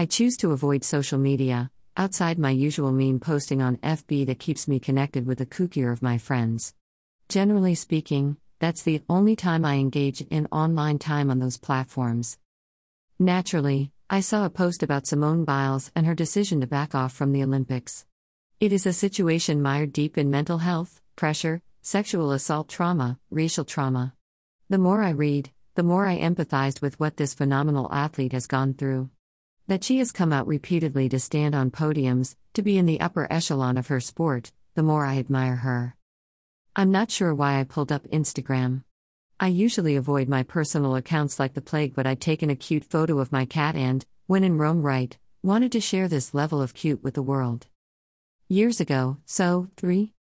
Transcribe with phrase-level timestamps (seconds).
[0.00, 4.66] I choose to avoid social media, outside my usual meme posting on FB that keeps
[4.66, 6.74] me connected with the kookier of my friends.
[7.28, 12.38] Generally speaking, that's the only time I engage in online time on those platforms.
[13.18, 17.32] Naturally, I saw a post about Simone Biles and her decision to back off from
[17.32, 18.06] the Olympics.
[18.58, 24.14] It is a situation mired deep in mental health, pressure, sexual assault trauma, racial trauma.
[24.70, 28.72] The more I read, the more I empathized with what this phenomenal athlete has gone
[28.72, 29.10] through.
[29.70, 33.28] That she has come out repeatedly to stand on podiums, to be in the upper
[33.30, 35.94] echelon of her sport, the more I admire her.
[36.74, 38.82] I'm not sure why I pulled up Instagram.
[39.38, 43.20] I usually avoid my personal accounts like the plague, but I'd taken a cute photo
[43.20, 47.04] of my cat and, when in Rome right, wanted to share this level of cute
[47.04, 47.68] with the world.
[48.48, 50.14] Years ago, so, three?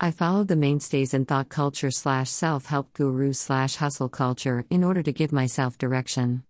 [0.00, 4.82] I followed the mainstays in thought culture slash self help guru slash hustle culture in
[4.82, 6.44] order to give myself direction.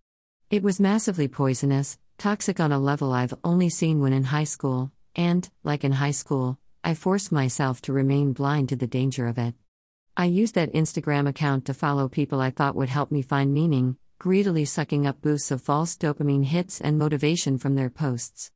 [0.49, 4.91] It was massively poisonous, toxic on a level I've only seen when in high school,
[5.15, 9.37] and, like in high school, I forced myself to remain blind to the danger of
[9.37, 9.55] it.
[10.17, 13.97] I used that Instagram account to follow people I thought would help me find meaning,
[14.19, 18.51] greedily sucking up boosts of false dopamine hits and motivation from their posts.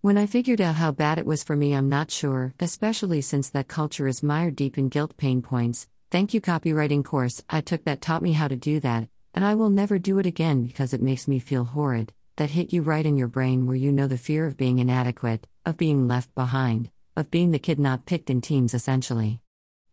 [0.00, 3.48] When I figured out how bad it was for me, I'm not sure, especially since
[3.50, 5.88] that culture is mired deep in guilt pain points.
[6.10, 9.54] Thank you, copywriting course I took that taught me how to do that, and I
[9.54, 12.12] will never do it again because it makes me feel horrid.
[12.36, 15.46] That hit you right in your brain where you know the fear of being inadequate,
[15.64, 19.40] of being left behind, of being the kid not picked in teams essentially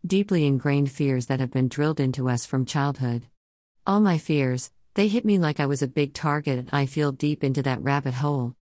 [0.04, 3.22] deeply ingrained fears that have been drilled into us from childhood.
[3.86, 7.12] All my fears, they hit me like I was a big target and I feel
[7.12, 8.56] deep into that rabbit hole.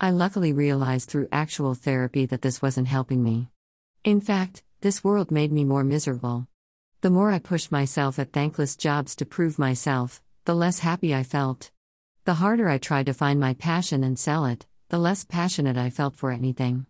[0.00, 3.48] I luckily realized through actual therapy that this wasn't helping me.
[4.04, 6.46] In fact, this world made me more miserable.
[7.00, 11.24] The more I pushed myself at thankless jobs to prove myself, the less happy I
[11.24, 11.72] felt.
[12.24, 15.90] The harder I tried to find my passion and sell it, the less passionate I
[15.90, 16.86] felt for anything.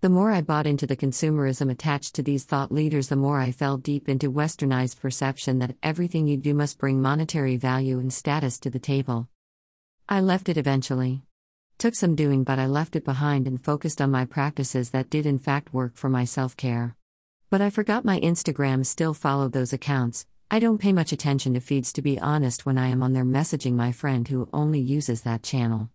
[0.00, 3.52] The more I bought into the consumerism attached to these thought leaders, the more I
[3.52, 8.58] fell deep into westernized perception that everything you do must bring monetary value and status
[8.58, 9.28] to the table.
[10.08, 11.22] I left it eventually.
[11.78, 15.26] Took some doing, but I left it behind and focused on my practices that did
[15.26, 16.96] in fact work for my self care.
[17.50, 20.26] But I forgot my Instagram still followed those accounts.
[20.54, 23.24] I don't pay much attention to feeds to be honest when I am on there
[23.24, 25.88] messaging my friend who only uses that channel.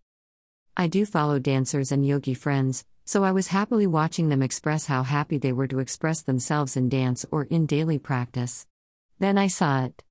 [0.76, 5.04] I do follow dancers and yogi friends, so I was happily watching them express how
[5.04, 8.66] happy they were to express themselves in dance or in daily practice.
[9.20, 10.04] Then I saw it.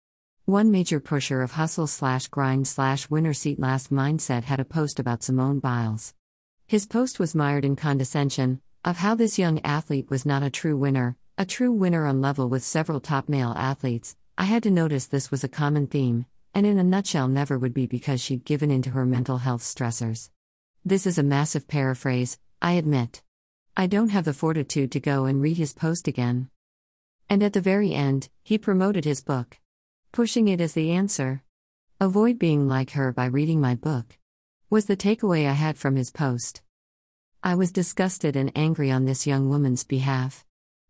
[0.45, 5.01] One major pusher of hustle slash grind slash winner seat last mindset had a post
[5.01, 6.15] about Simone Biles.
[6.69, 10.77] His post was mired in condescension, of how this young athlete was not a true
[10.77, 14.15] winner, a true winner on level with several top male athletes.
[14.39, 17.73] I had to notice this was a common theme, and in a nutshell, never would
[17.73, 20.29] be because she'd given in to her mental health stressors.
[20.85, 23.23] This is a massive paraphrase, I admit.
[23.79, 26.51] I don't have the fortitude to go and read his post again.
[27.31, 29.59] And at the very end, he promoted his book.
[30.13, 31.43] Pushing it as the answer.
[31.99, 34.19] Avoid being like her by reading my book.
[34.69, 36.61] Was the takeaway I had from his post.
[37.43, 40.45] I was disgusted and angry on this young woman's behalf.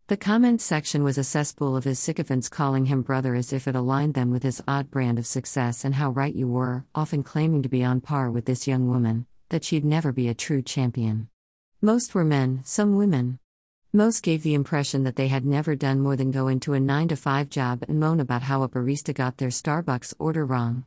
[0.07, 3.75] The comments section was a cesspool of his sycophants calling him brother as if it
[3.75, 7.61] aligned them with his odd brand of success and how right you were, often claiming
[7.63, 11.27] to be on par with this young woman, that she'd never be a true champion.
[11.81, 13.39] Most were men, some women.
[13.91, 17.09] Most gave the impression that they had never done more than go into a 9
[17.09, 20.85] to 5 job and moan about how a barista got their Starbucks order wrong.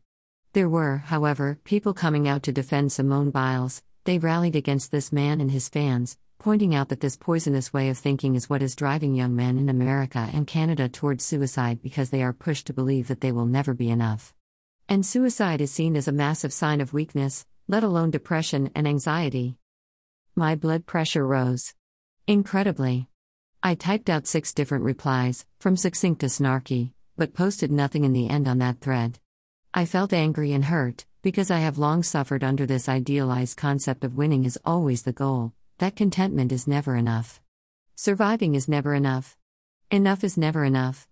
[0.55, 3.83] There were, however, people coming out to defend Simone Biles.
[4.05, 7.99] They rallied against this man and his fans, pointing out that this poisonous way of
[7.99, 12.23] thinking is what is driving young men in America and Canada towards suicide because they
[12.23, 14.33] are pushed to believe that they will never be enough.
[14.89, 19.59] And suicide is seen as a massive sign of weakness, let alone depression and anxiety.
[20.35, 21.75] My blood pressure rose.
[22.27, 23.07] Incredibly.
[23.63, 28.31] I typed out six different replies, from succinct to snarky, but posted nothing in the
[28.31, 29.19] end on that thread.
[29.75, 34.17] I felt angry and hurt, because I have long suffered under this idealized concept of
[34.17, 37.41] winning is always the goal, that contentment is never enough.
[37.97, 39.39] Surviving is never enough.
[39.91, 41.09] Enough is never enough.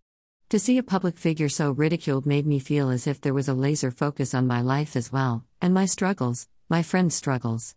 [0.51, 3.55] To see a public figure so ridiculed made me feel as if there was a
[3.55, 7.77] laser focus on my life as well, and my struggles, my friends' struggles.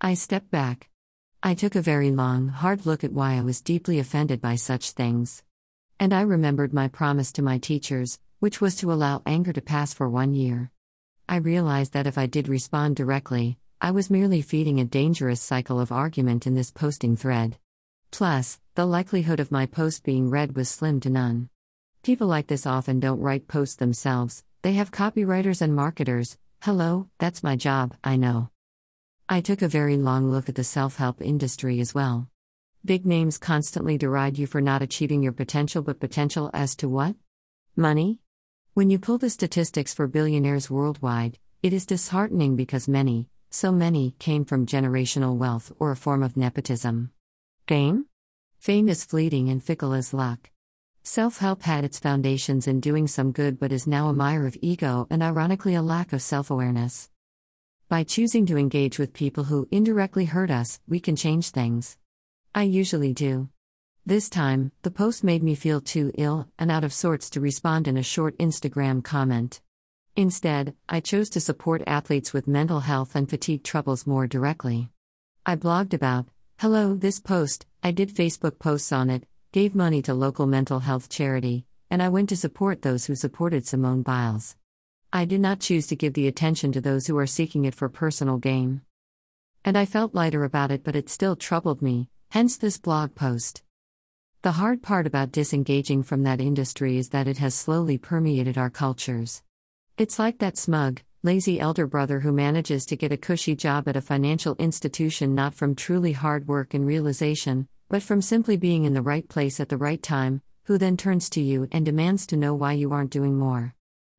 [0.00, 0.88] I stepped back.
[1.42, 4.92] I took a very long, hard look at why I was deeply offended by such
[4.92, 5.42] things.
[5.98, 9.92] And I remembered my promise to my teachers, which was to allow anger to pass
[9.92, 10.70] for one year.
[11.28, 15.78] I realized that if I did respond directly, I was merely feeding a dangerous cycle
[15.78, 17.58] of argument in this posting thread.
[18.10, 21.50] Plus, the likelihood of my post being read was slim to none.
[22.02, 26.38] People like this often don't write posts themselves, they have copywriters and marketers.
[26.62, 28.48] Hello, that's my job, I know.
[29.28, 32.30] I took a very long look at the self help industry as well.
[32.86, 37.16] Big names constantly deride you for not achieving your potential, but potential as to what?
[37.76, 38.20] Money?
[38.72, 44.16] When you pull the statistics for billionaires worldwide, it is disheartening because many, so many,
[44.18, 47.12] came from generational wealth or a form of nepotism.
[47.68, 48.06] Fame?
[48.58, 50.50] Fame is fleeting and fickle as luck.
[51.04, 54.56] Self help had its foundations in doing some good but is now a mire of
[54.60, 57.10] ego and ironically a lack of self awareness.
[57.88, 61.96] By choosing to engage with people who indirectly hurt us, we can change things.
[62.54, 63.50] I usually do.
[64.04, 67.86] This time, the post made me feel too ill and out of sorts to respond
[67.86, 69.60] in a short Instagram comment.
[70.16, 74.90] Instead, I chose to support athletes with mental health and fatigue troubles more directly.
[75.44, 76.26] I blogged about,
[76.58, 81.08] hello, this post, I did Facebook posts on it, gave money to local mental health
[81.08, 84.56] charity, and I went to support those who supported Simone Biles.
[85.12, 87.88] I did not choose to give the attention to those who are seeking it for
[87.88, 88.82] personal gain.
[89.64, 93.64] And I felt lighter about it, but it still troubled me, hence this blog post.
[94.42, 98.70] The hard part about disengaging from that industry is that it has slowly permeated our
[98.70, 99.42] cultures.
[99.96, 103.94] It's like that smug, lazy elder brother who manages to get a cushy job at
[103.94, 108.94] a financial institution not from truly hard work and realization, but from simply being in
[108.94, 112.36] the right place at the right time, who then turns to you and demands to
[112.36, 113.72] know why you aren't doing more.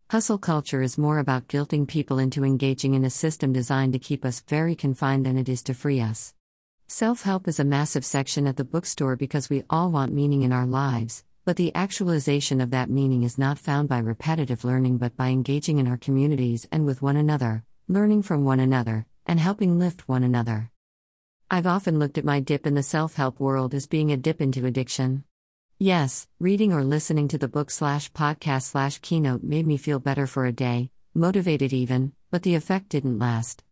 [0.10, 4.24] Hustle culture is more about guilting people into engaging in a system designed to keep
[4.24, 6.34] us very confined than it is to free us.
[6.88, 10.54] Self help is a massive section at the bookstore because we all want meaning in
[10.54, 15.16] our lives, but the actualization of that meaning is not found by repetitive learning but
[15.16, 19.78] by engaging in our communities and with one another, learning from one another, and helping
[19.78, 20.72] lift one another.
[21.52, 24.42] I've often looked at my dip in the self help world as being a dip
[24.42, 25.24] into addiction.
[25.78, 30.26] Yes, reading or listening to the book slash podcast slash keynote made me feel better
[30.26, 33.64] for a day, motivated even, but the effect didn't last.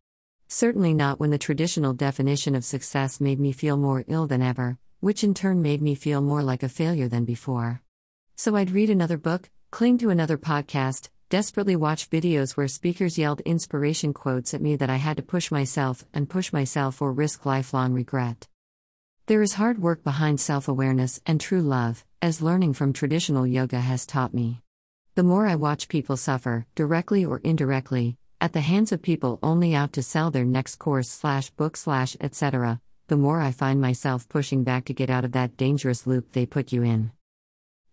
[0.47, 4.77] Certainly not when the traditional definition of success made me feel more ill than ever,
[5.03, 7.81] which in turn made me feel more like a failure than before.
[8.37, 13.41] So I'd read another book, cling to another podcast, desperately watch videos where speakers yelled
[13.41, 17.45] inspiration quotes at me that I had to push myself and push myself or risk
[17.45, 18.47] lifelong regret.
[19.25, 23.81] There is hard work behind self awareness and true love, as learning from traditional yoga
[23.81, 24.61] has taught me.
[25.15, 29.75] The more I watch people suffer, directly or indirectly, at the hands of people only
[29.75, 34.29] out to sell their next course slash book slash etc., the more I find myself
[34.29, 37.11] pushing back to get out of that dangerous loop they put you in.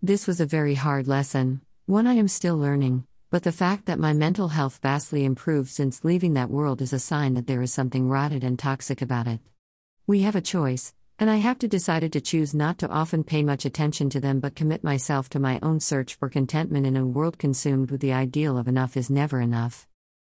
[0.00, 3.98] This was a very hard lesson, one I am still learning, but the fact that
[3.98, 7.72] my mental health vastly improved since leaving that world is a sign that there is
[7.72, 9.40] something rotted and toxic about it.
[10.06, 13.42] We have a choice, and I have to decided to choose not to often pay
[13.42, 17.04] much attention to them but commit myself to my own search for contentment in a
[17.04, 19.86] world consumed with the ideal of enough is never enough.